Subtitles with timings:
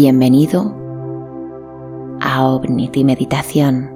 [0.00, 0.72] Bienvenido
[2.20, 3.90] a Omnity Meditación.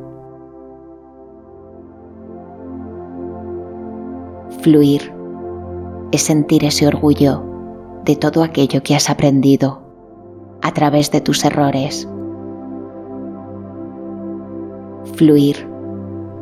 [4.63, 5.15] Fluir
[6.11, 7.45] es sentir ese orgullo
[8.05, 9.81] de todo aquello que has aprendido
[10.61, 12.09] a través de tus errores.
[15.15, 15.69] Fluir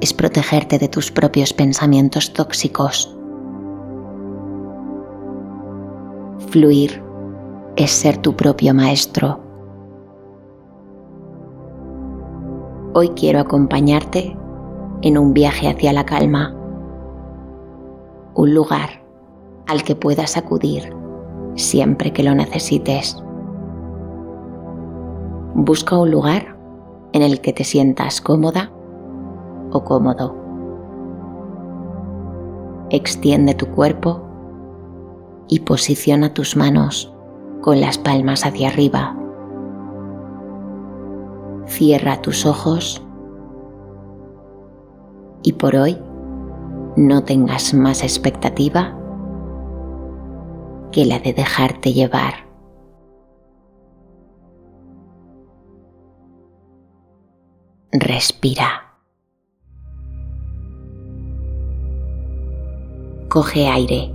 [0.00, 3.14] es protegerte de tus propios pensamientos tóxicos.
[6.48, 7.02] Fluir
[7.76, 9.49] es ser tu propio maestro.
[12.92, 14.36] Hoy quiero acompañarte
[15.02, 16.52] en un viaje hacia la calma,
[18.34, 18.88] un lugar
[19.68, 20.92] al que puedas acudir
[21.54, 23.16] siempre que lo necesites.
[25.54, 26.56] Busca un lugar
[27.12, 28.72] en el que te sientas cómoda
[29.70, 30.34] o cómodo.
[32.90, 34.20] Extiende tu cuerpo
[35.46, 37.14] y posiciona tus manos
[37.60, 39.19] con las palmas hacia arriba.
[41.80, 43.02] Cierra tus ojos
[45.42, 45.96] y por hoy
[46.94, 48.94] no tengas más expectativa
[50.92, 52.34] que la de dejarte llevar.
[57.92, 58.98] Respira.
[63.30, 64.12] Coge aire.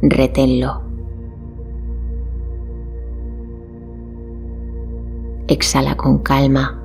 [0.00, 0.91] Reténlo.
[5.48, 6.78] Exhala con calma.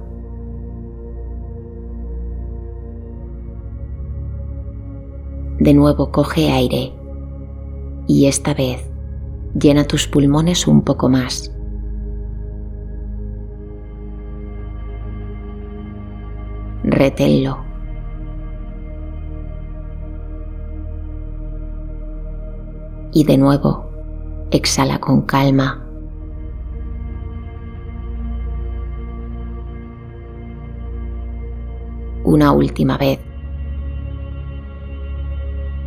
[5.60, 6.94] De nuevo coge aire
[8.08, 8.90] y esta vez
[9.60, 11.52] llena tus pulmones un poco más.
[16.84, 17.68] Reténlo.
[23.18, 23.90] y de nuevo
[24.52, 25.87] exhala con calma.
[32.38, 33.20] Una última vez.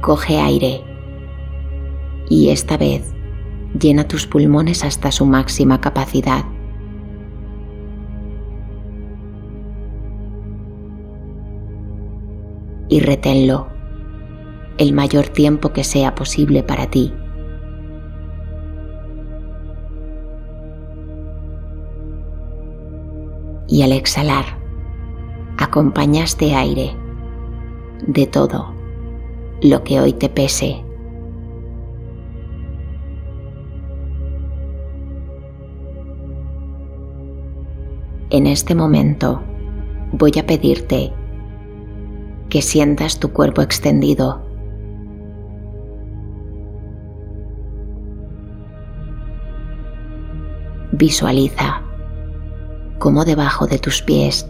[0.01, 0.83] Coge aire
[2.29, 3.15] y esta vez
[3.79, 6.45] llena tus pulmones hasta su máxima capacidad.
[12.89, 13.69] Y reténlo
[14.79, 17.13] el mayor tiempo que sea posible para ti.
[23.73, 24.60] y al exhalar
[25.61, 26.97] acompañaste aire
[28.07, 28.75] de todo
[29.63, 30.83] lo que hoy te pese.
[38.31, 39.43] En este momento
[40.13, 41.13] voy a pedirte
[42.49, 44.41] que sientas tu cuerpo extendido.
[50.93, 51.83] Visualiza
[52.99, 54.50] como debajo de tus pies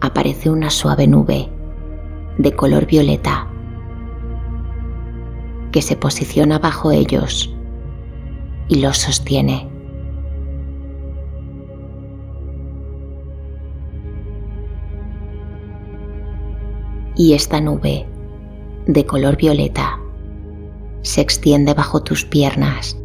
[0.00, 1.48] aparece una suave nube
[2.38, 3.48] de color violeta
[5.72, 7.54] que se posiciona bajo ellos
[8.68, 9.68] y los sostiene.
[17.16, 18.06] Y esta nube
[18.86, 19.98] de color violeta
[21.02, 22.98] se extiende bajo tus piernas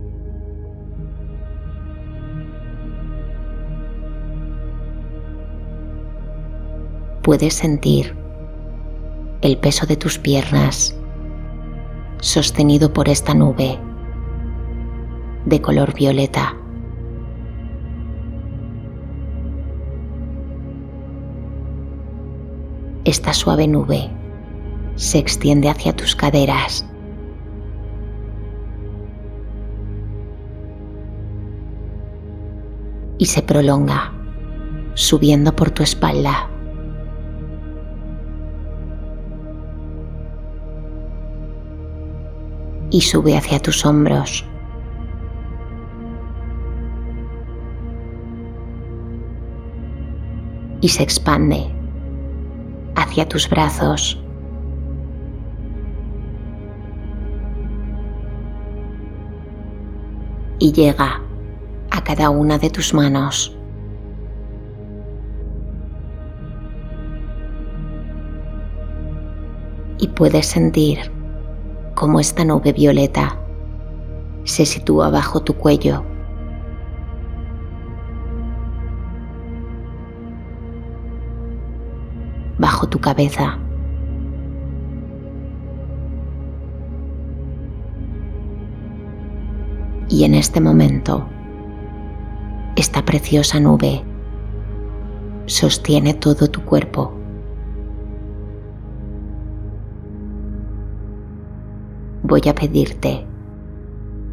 [7.31, 8.13] puedes sentir
[9.41, 10.99] el peso de tus piernas
[12.19, 13.79] sostenido por esta nube
[15.45, 16.57] de color violeta.
[23.05, 24.09] Esta suave nube
[24.95, 26.85] se extiende hacia tus caderas.
[33.17, 34.11] Y se prolonga,
[34.95, 36.50] subiendo por tu espalda.
[42.91, 44.45] Y sube hacia tus hombros.
[50.81, 51.71] Y se expande
[52.95, 54.21] hacia tus brazos.
[60.59, 61.21] Y llega
[61.91, 63.57] a cada una de tus manos.
[69.97, 71.20] Y puedes sentir
[72.01, 73.37] como esta nube violeta
[74.43, 76.03] se sitúa bajo tu cuello.
[82.57, 83.57] bajo tu cabeza.
[90.09, 91.27] Y en este momento,
[92.75, 94.03] esta preciosa nube
[95.47, 97.20] sostiene todo tu cuerpo.
[102.31, 103.27] Voy a pedirte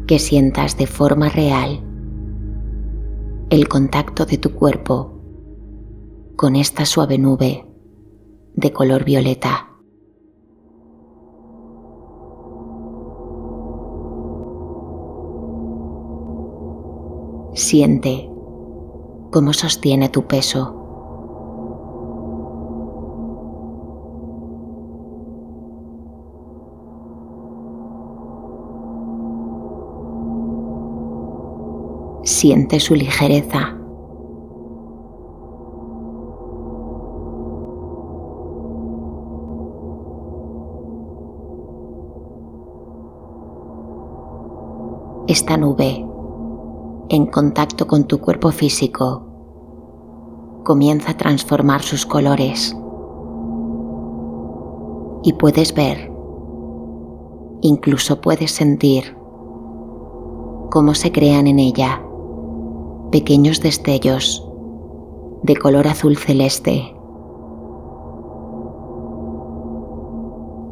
[0.07, 1.83] que sientas de forma real
[3.49, 5.19] el contacto de tu cuerpo
[6.37, 7.65] con esta suave nube
[8.53, 9.67] de color violeta.
[17.53, 18.31] Siente
[19.29, 20.78] cómo sostiene tu peso.
[32.39, 33.75] Siente su ligereza.
[45.27, 46.07] Esta nube,
[47.09, 49.21] en contacto con tu cuerpo físico,
[50.63, 52.73] comienza a transformar sus colores.
[55.23, 56.09] Y puedes ver,
[57.59, 59.17] incluso puedes sentir
[60.69, 62.05] cómo se crean en ella
[63.11, 64.47] pequeños destellos
[65.41, 66.95] de color azul celeste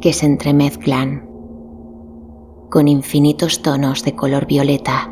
[0.02, 1.28] que se entremezclan
[2.70, 5.12] con infinitos tonos de color violeta.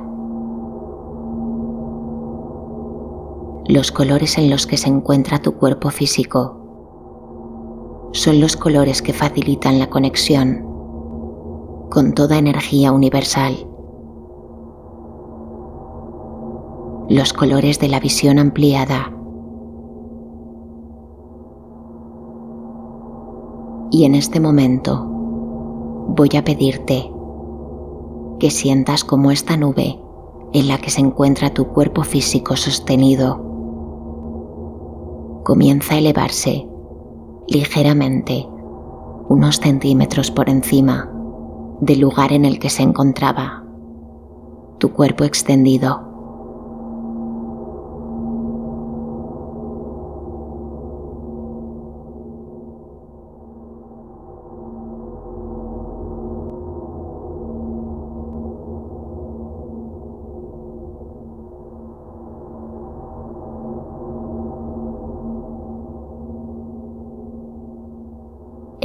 [3.67, 6.61] Los colores en los que se encuentra tu cuerpo físico
[8.11, 10.63] son los colores que facilitan la conexión
[11.89, 13.67] con toda energía universal.
[17.09, 19.11] Los colores de la visión ampliada.
[23.91, 27.11] Y en este momento voy a pedirte
[28.39, 29.99] que sientas como esta nube
[30.53, 33.41] en la que se encuentra tu cuerpo físico sostenido
[35.43, 36.67] comienza a elevarse
[37.47, 38.47] ligeramente
[39.29, 41.11] unos centímetros por encima
[41.81, 43.63] del lugar en el que se encontraba
[44.79, 46.14] tu cuerpo extendido.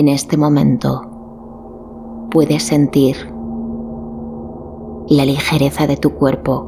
[0.00, 1.02] En este momento
[2.30, 3.16] puedes sentir
[5.08, 6.66] la ligereza de tu cuerpo.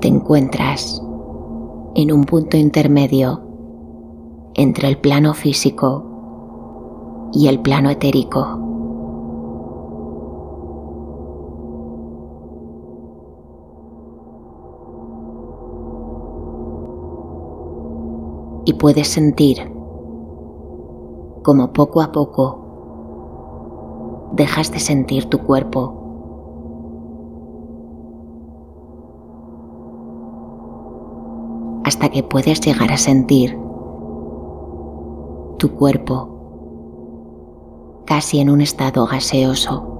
[0.00, 1.00] Te encuentras
[1.94, 3.40] en un punto intermedio
[4.54, 8.65] entre el plano físico y el plano etérico.
[18.66, 19.72] Y puedes sentir
[21.42, 22.66] como poco a poco
[24.32, 26.02] dejas de sentir tu cuerpo.
[31.84, 33.56] Hasta que puedes llegar a sentir
[35.58, 36.28] tu cuerpo
[38.04, 39.95] casi en un estado gaseoso.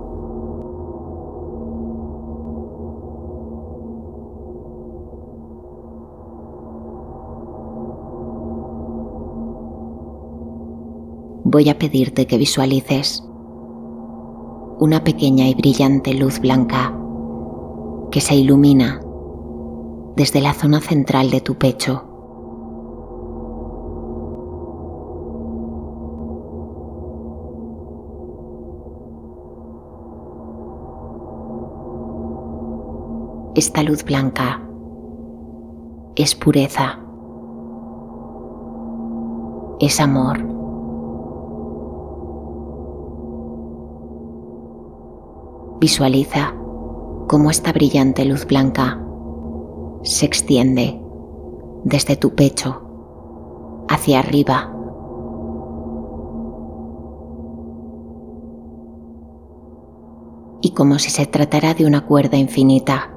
[11.48, 13.22] Voy a pedirte que visualices
[14.80, 16.92] una pequeña y brillante luz blanca
[18.10, 19.00] que se ilumina
[20.16, 22.02] desde la zona central de tu pecho.
[33.54, 34.60] Esta luz blanca
[36.16, 36.98] es pureza,
[39.78, 40.55] es amor.
[45.78, 46.54] Visualiza
[47.28, 48.98] cómo esta brillante luz blanca
[50.02, 50.98] se extiende
[51.84, 52.82] desde tu pecho
[53.88, 54.72] hacia arriba.
[60.62, 63.12] Y como si se tratara de una cuerda infinita,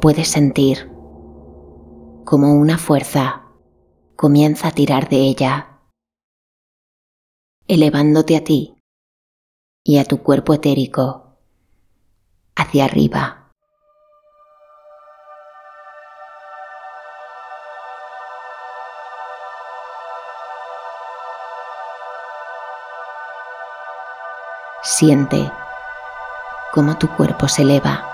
[0.00, 0.90] puedes sentir
[2.24, 3.44] como una fuerza
[4.16, 5.80] comienza a tirar de ella,
[7.68, 8.79] elevándote a ti
[9.82, 11.36] y a tu cuerpo etérico,
[12.54, 13.36] hacia arriba.
[24.82, 25.50] Siente
[26.72, 28.04] cómo tu cuerpo se eleva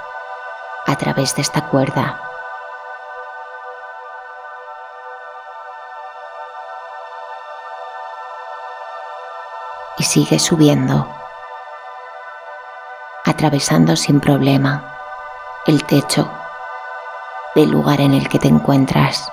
[0.86, 2.20] a través de esta cuerda.
[9.98, 11.25] Y sigue subiendo
[13.36, 14.82] atravesando sin problema
[15.66, 16.26] el techo
[17.54, 19.30] del lugar en el que te encuentras.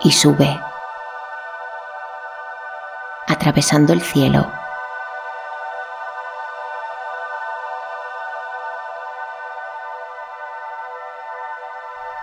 [0.00, 0.58] Y sube
[3.28, 4.50] atravesando el cielo.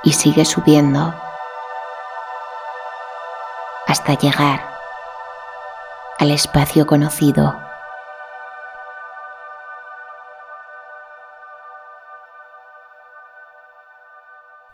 [0.01, 1.13] Y sigue subiendo
[4.13, 4.69] llegar
[6.19, 7.55] al espacio conocido.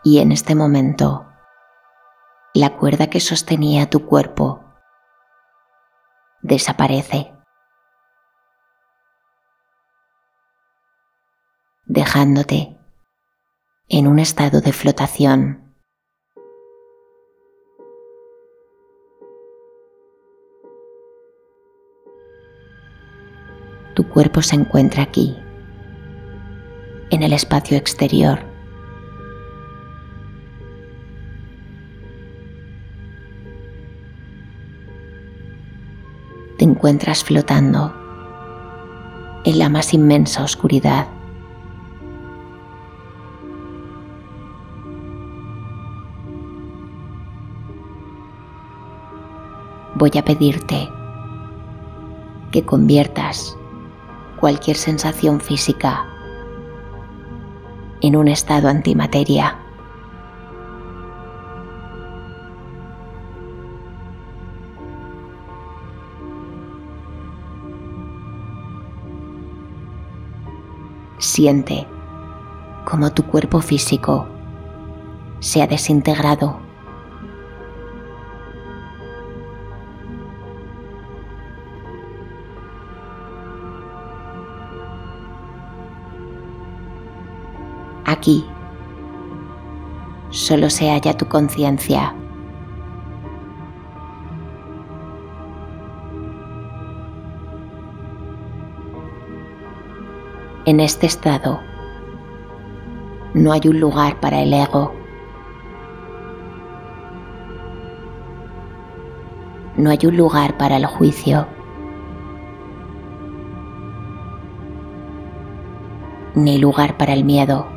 [0.02, 1.26] Y en este momento,
[2.54, 4.64] la cuerda que sostenía tu cuerpo
[6.42, 7.34] desaparece,
[11.84, 12.78] dejándote
[13.88, 15.65] en un estado de flotación.
[23.96, 25.34] Tu cuerpo se encuentra aquí,
[27.10, 28.56] en el espacio exterior.
[36.56, 37.94] te encuentras flotando
[39.44, 41.06] en la más inmensa oscuridad.
[49.96, 50.88] Voy a pedirte
[52.52, 53.56] que conviertas
[54.36, 56.06] cualquier sensación física
[58.00, 59.58] en un estado antimateria.
[71.18, 71.86] Siente
[72.84, 74.28] como tu cuerpo físico
[75.40, 76.65] se ha desintegrado.
[88.26, 88.44] Aquí
[90.30, 92.12] solo se halla tu conciencia.
[100.64, 101.60] En este estado
[103.32, 104.92] no hay un lugar para el ego.
[109.76, 111.46] No hay un lugar para el juicio.
[116.34, 117.75] Ni lugar para el miedo.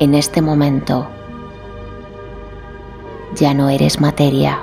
[0.00, 1.06] En este momento
[3.36, 4.58] ya no eres materia.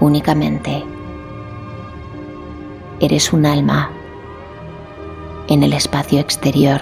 [0.00, 0.82] únicamente.
[2.98, 3.90] Eres un alma
[5.48, 6.80] en el espacio exterior.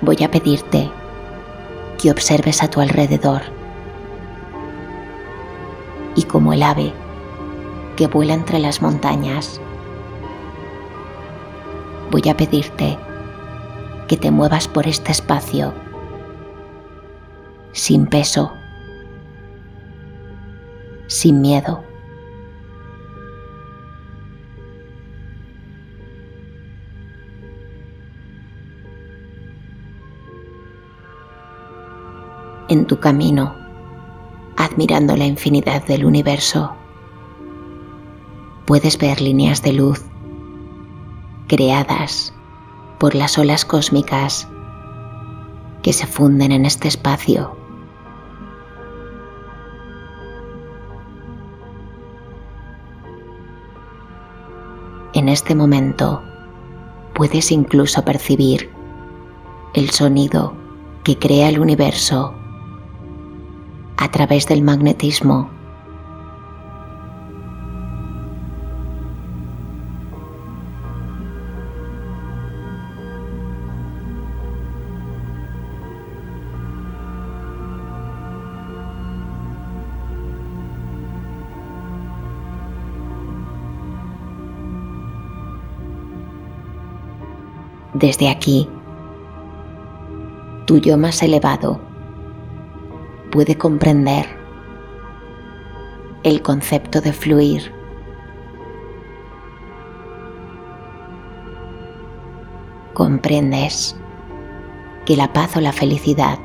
[0.00, 0.90] Voy a pedirte
[2.00, 3.42] que observes a tu alrededor
[6.14, 6.92] y como el ave
[7.96, 9.60] que vuela entre las montañas,
[12.10, 12.98] voy a pedirte
[14.08, 15.74] que te muevas por este espacio
[17.72, 18.50] sin peso,
[21.06, 21.89] sin miedo.
[32.70, 33.56] En tu camino,
[34.56, 36.72] admirando la infinidad del universo,
[38.64, 40.04] puedes ver líneas de luz
[41.48, 42.32] creadas
[43.00, 44.46] por las olas cósmicas
[45.82, 47.56] que se funden en este espacio.
[55.12, 56.22] En este momento
[57.14, 58.70] puedes incluso percibir
[59.74, 60.54] el sonido
[61.02, 62.36] que crea el universo
[64.00, 65.50] a través del magnetismo.
[87.92, 88.66] Desde aquí,
[90.64, 91.89] tu yo más elevado
[93.30, 94.26] puede comprender
[96.22, 97.72] el concepto de fluir.
[102.92, 103.96] Comprendes
[105.06, 106.38] que la paz o la felicidad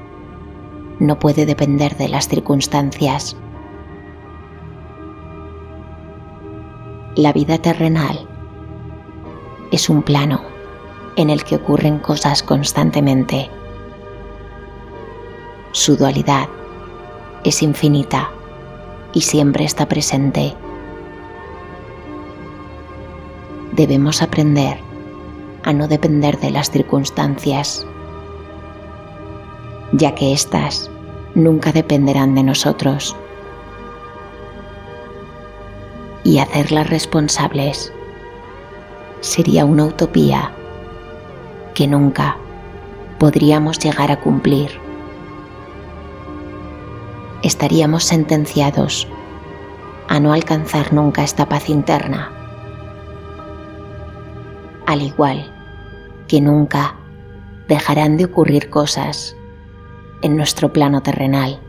[1.00, 3.36] no puede depender de las circunstancias.
[7.16, 8.28] La vida terrenal
[9.72, 10.42] es un plano
[11.18, 13.50] en el que ocurren cosas constantemente.
[15.72, 16.48] Su dualidad
[17.46, 18.32] es infinita
[19.14, 20.56] y siempre está presente.
[23.72, 24.80] Debemos aprender
[25.64, 27.86] a no depender de las circunstancias,
[29.92, 30.90] ya que éstas
[31.36, 33.16] nunca dependerán de nosotros,
[36.24, 37.94] y hacerlas responsables
[39.22, 40.52] sería una utopía
[41.76, 42.38] que nunca
[43.20, 44.85] podríamos llegar a cumplir
[47.46, 49.08] estaríamos sentenciados
[50.08, 52.32] a no alcanzar nunca esta paz interna,
[54.88, 55.52] al igual
[56.28, 56.96] que nunca
[57.68, 59.36] dejarán de ocurrir cosas
[60.24, 61.60] en nuestro plano terrenal.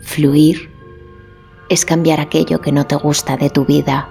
[0.00, 0.70] Fluir
[1.70, 4.08] es cambiar aquello que no te gusta de tu vida.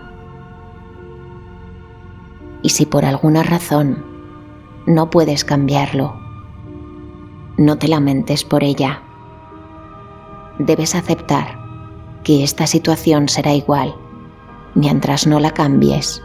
[2.61, 4.03] Y si por alguna razón
[4.85, 6.22] no puedes cambiarlo,
[7.57, 9.01] no te lamentes por ella.
[10.59, 11.59] Debes aceptar
[12.23, 13.95] que esta situación será igual
[14.75, 16.23] mientras no la cambies,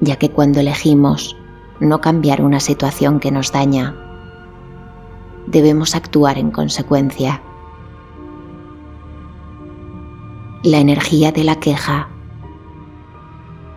[0.00, 1.36] ya que cuando elegimos
[1.80, 3.96] no cambiar una situación que nos daña,
[5.46, 7.42] debemos actuar en consecuencia.
[10.62, 12.08] La energía de la queja,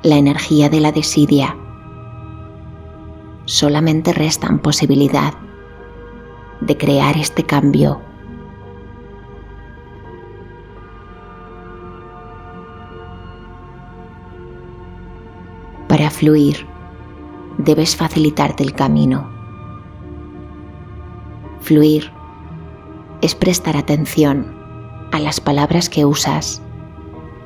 [0.04, 1.56] la energía de la desidia,
[3.45, 5.34] solamente restan posibilidad
[6.62, 8.01] de crear este cambio.
[15.88, 16.65] Para fluir,
[17.58, 19.29] debes facilitarte el camino.
[21.60, 22.12] Fluir
[23.21, 24.56] es prestar atención
[25.12, 26.62] a las palabras que usas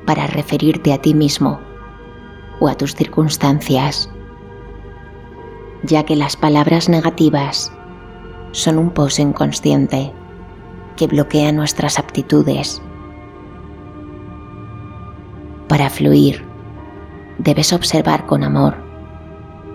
[0.06, 1.60] para referirte a ti mismo
[2.60, 4.10] o a tus circunstancias
[5.82, 7.72] ya que las palabras negativas
[8.52, 10.12] son un pozo inconsciente
[10.96, 12.82] que bloquea nuestras aptitudes.
[15.68, 16.44] Para fluir,
[17.38, 18.76] debes observar con amor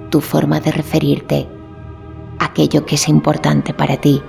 [0.09, 1.47] tu forma de referirte
[2.39, 4.21] a aquello que es importante para ti.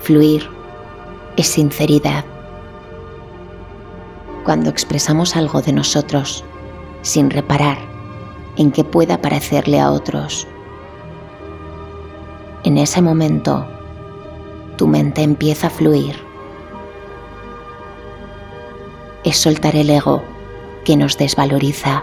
[0.00, 0.48] Fluir
[1.36, 2.24] es sinceridad
[4.50, 6.42] cuando expresamos algo de nosotros
[7.02, 7.78] sin reparar
[8.56, 10.48] en que pueda parecerle a otros.
[12.64, 13.64] En ese momento,
[14.76, 16.16] tu mente empieza a fluir.
[19.22, 20.20] Es soltar el ego
[20.84, 22.02] que nos desvaloriza.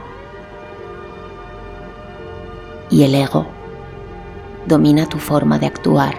[2.90, 3.46] Y el ego
[4.68, 6.16] domina tu forma de actuar.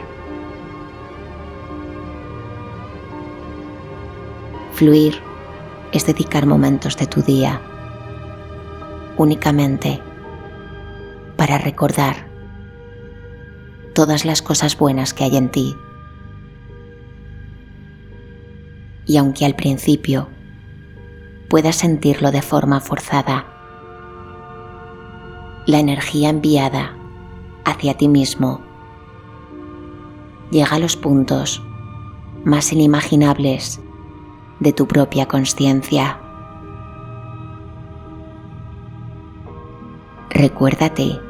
[4.75, 5.27] Fluir
[5.93, 7.61] es dedicar momentos de tu día
[9.17, 10.01] únicamente
[11.37, 12.29] para recordar
[13.95, 15.77] todas las cosas buenas que hay en ti.
[19.07, 20.29] Y aunque al principio
[21.49, 23.47] puedas sentirlo de forma forzada,
[25.67, 26.97] la energía enviada
[27.65, 28.63] hacia ti mismo
[30.51, 31.63] llega a los puntos
[32.45, 33.81] más inimaginables
[34.61, 36.21] de tu propia conciencia.
[40.31, 41.21] Recuérdate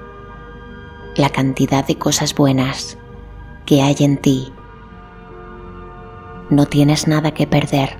[1.16, 2.98] la cantidad de cosas buenas
[3.66, 4.52] que hay en ti.
[6.50, 7.98] No tienes nada que perder,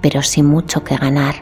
[0.00, 1.34] pero sí mucho que ganar.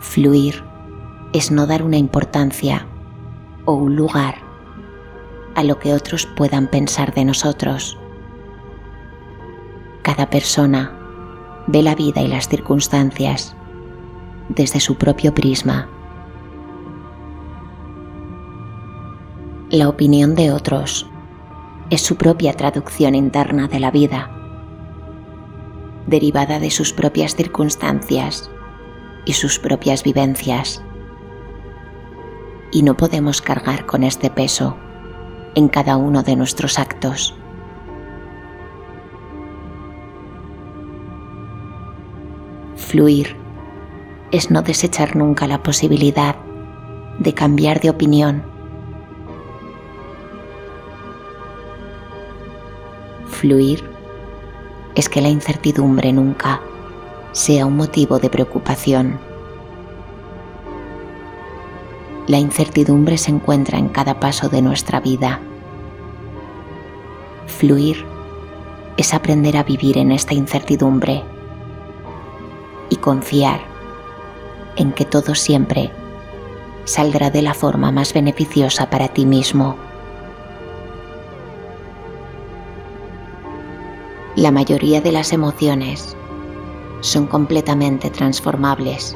[0.00, 0.62] Fluir
[1.32, 2.86] es no dar una importancia
[3.64, 4.43] o un lugar
[5.54, 7.98] a lo que otros puedan pensar de nosotros.
[10.02, 10.92] Cada persona
[11.66, 13.56] ve la vida y las circunstancias
[14.48, 15.88] desde su propio prisma.
[19.70, 21.08] La opinión de otros
[21.90, 24.30] es su propia traducción interna de la vida,
[26.06, 28.50] derivada de sus propias circunstancias
[29.24, 30.82] y sus propias vivencias.
[32.72, 34.76] Y no podemos cargar con este peso
[35.54, 37.34] en cada uno de nuestros actos.
[42.76, 43.36] Fluir
[44.30, 46.36] es no desechar nunca la posibilidad
[47.18, 48.42] de cambiar de opinión.
[53.26, 53.82] Fluir
[54.94, 56.60] es que la incertidumbre nunca
[57.32, 59.18] sea un motivo de preocupación.
[62.26, 65.40] La incertidumbre se encuentra en cada paso de nuestra vida.
[67.46, 68.04] Fluir
[68.96, 71.22] es aprender a vivir en esta incertidumbre
[72.88, 73.60] y confiar
[74.76, 75.90] en que todo siempre
[76.84, 79.76] saldrá de la forma más beneficiosa para ti mismo.
[84.34, 86.16] La mayoría de las emociones
[87.00, 89.14] son completamente transformables.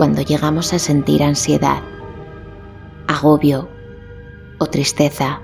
[0.00, 1.82] Cuando llegamos a sentir ansiedad,
[3.06, 3.68] agobio
[4.58, 5.42] o tristeza,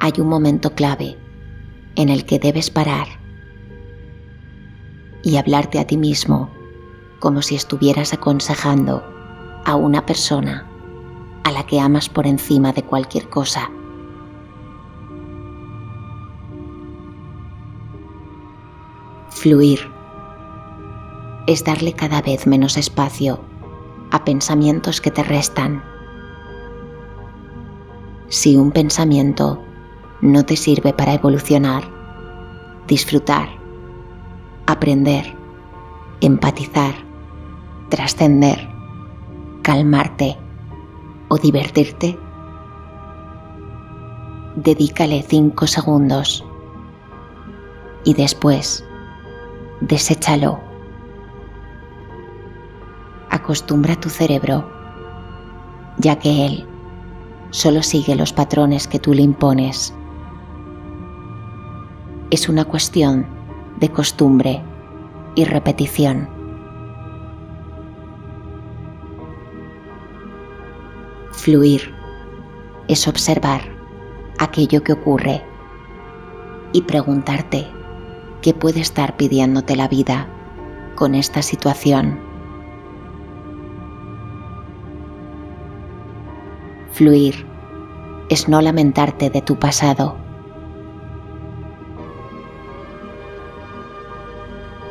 [0.00, 1.16] hay un momento clave
[1.94, 3.06] en el que debes parar
[5.22, 6.50] y hablarte a ti mismo
[7.20, 9.04] como si estuvieras aconsejando
[9.64, 10.68] a una persona
[11.44, 13.70] a la que amas por encima de cualquier cosa.
[19.28, 19.99] Fluir
[21.50, 23.40] es darle cada vez menos espacio
[24.12, 25.82] a pensamientos que te restan.
[28.28, 29.60] Si un pensamiento
[30.20, 31.82] no te sirve para evolucionar,
[32.86, 33.48] disfrutar,
[34.66, 35.36] aprender,
[36.20, 36.94] empatizar,
[37.88, 38.68] trascender,
[39.62, 40.38] calmarte
[41.28, 42.16] o divertirte,
[44.54, 46.44] dedícale cinco segundos
[48.04, 48.84] y después
[49.80, 50.69] deséchalo.
[53.50, 54.64] Acostumbra tu cerebro,
[55.98, 56.68] ya que él
[57.50, 59.92] solo sigue los patrones que tú le impones.
[62.30, 63.26] Es una cuestión
[63.80, 64.62] de costumbre
[65.34, 66.28] y repetición.
[71.32, 71.92] Fluir
[72.86, 73.62] es observar
[74.38, 75.42] aquello que ocurre
[76.72, 77.66] y preguntarte
[78.42, 80.28] qué puede estar pidiéndote la vida
[80.94, 82.29] con esta situación.
[87.00, 87.46] Fluir
[88.28, 90.16] es no lamentarte de tu pasado.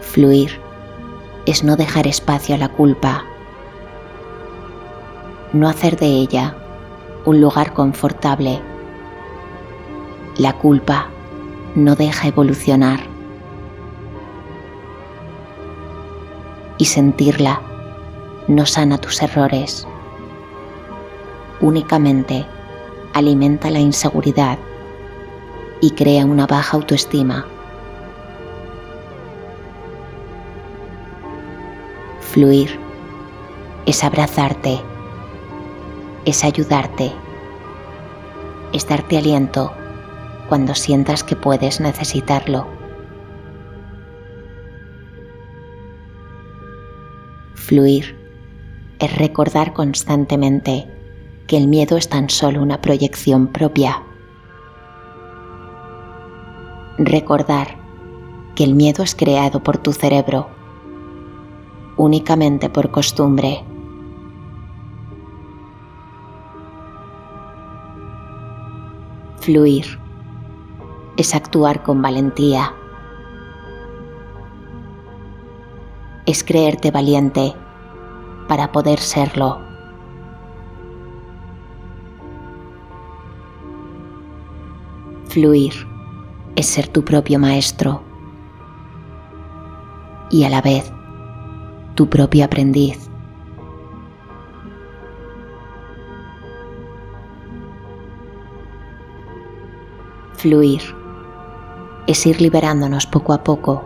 [0.01, 0.59] Fluir
[1.45, 3.25] es no dejar espacio a la culpa,
[5.53, 6.55] no hacer de ella
[7.25, 8.59] un lugar confortable.
[10.39, 11.09] La culpa
[11.75, 13.01] no deja evolucionar.
[16.79, 17.61] y sentirla
[18.47, 19.85] no sana tus errores.
[21.61, 22.45] Únicamente
[23.13, 24.57] alimenta la inseguridad
[25.81, 27.45] y crea una baja autoestima.
[32.21, 32.79] Fluir
[33.85, 34.79] es abrazarte,
[36.23, 37.11] es ayudarte,
[38.71, 39.73] es darte aliento
[40.47, 42.67] cuando sientas que puedes necesitarlo.
[47.55, 48.15] Fluir
[48.99, 50.87] es recordar constantemente
[51.49, 54.03] que el miedo es tan solo una proyección propia.
[56.99, 57.75] Recordar
[58.55, 60.47] que el miedo es creado por tu cerebro
[61.97, 63.65] únicamente por costumbre.
[69.39, 69.99] Fluir
[71.17, 72.75] es actuar con valentía
[76.27, 77.55] es creerte valiente
[78.47, 79.68] para poder serlo.
[85.29, 85.73] Fluir
[86.55, 88.01] es ser tu propio maestro
[90.31, 90.91] y a la vez
[91.93, 93.07] tu propio aprendiz.
[100.33, 100.81] Fluir
[102.07, 103.85] es ir liberándonos poco a poco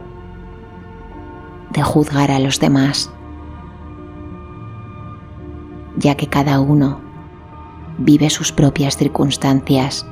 [1.72, 3.12] de juzgar a los demás,
[5.98, 7.02] ya que cada uno
[7.98, 10.08] vive sus propias circunstancias.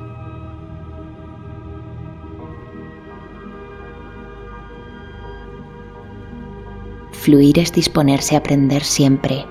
[7.22, 9.46] Fluir es disponerse a aprender siempre.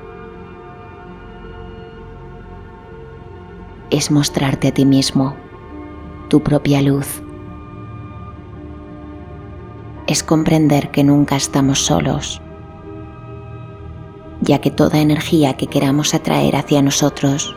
[3.90, 5.38] Es mostrarte a ti mismo,
[6.28, 7.24] tu propia luz
[10.06, 12.42] es comprender que nunca estamos solos,
[14.42, 17.56] ya que toda energía que queramos atraer hacia nosotros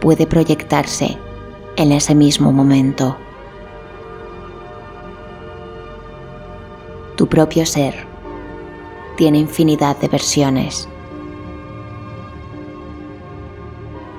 [0.00, 1.16] puede proyectarse
[1.76, 3.16] en ese mismo momento.
[7.14, 8.09] Tu propio ser
[9.16, 10.88] tiene infinidad de versiones.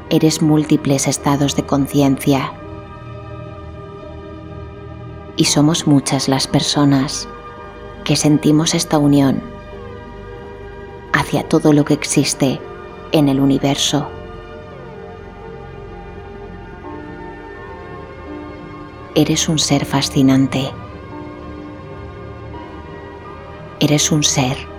[0.10, 2.54] Eres múltiples estados de conciencia
[5.38, 7.28] y somos muchas las personas
[8.04, 9.42] que sentimos esta unión
[11.14, 12.60] hacia todo lo que existe
[13.12, 14.08] en el universo.
[19.16, 20.72] Eres un ser fascinante.
[23.80, 24.71] Eres un ser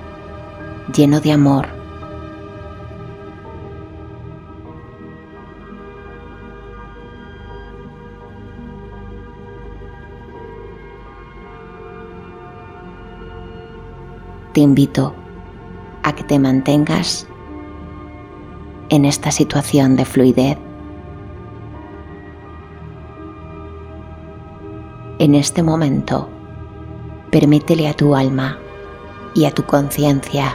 [0.92, 1.66] lleno de amor.
[14.52, 15.14] Te invito
[16.02, 17.26] a que te mantengas
[18.90, 20.58] en esta situación de fluidez.
[25.18, 26.28] En este momento,
[27.30, 28.58] permítele a tu alma
[29.34, 30.54] y a tu conciencia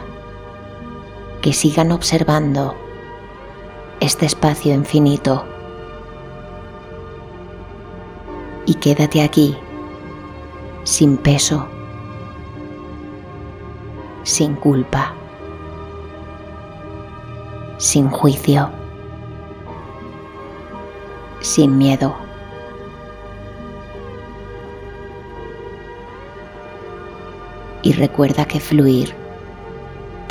[1.41, 2.75] que sigan observando
[3.99, 5.45] este espacio infinito
[8.65, 9.57] y quédate aquí
[10.83, 11.67] sin peso,
[14.23, 15.13] sin culpa
[17.77, 18.69] sin juicio,
[21.41, 22.15] sin miedo.
[27.83, 29.15] Y recuerda que fluir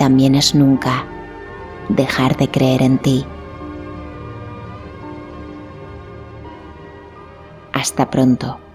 [0.06, 1.04] también es nunca
[1.88, 3.24] dejar de creer en ti.
[7.72, 8.65] Hasta pronto.